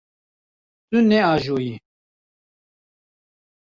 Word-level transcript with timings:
Tu 0.89 0.97
naajoyî. 1.09 1.73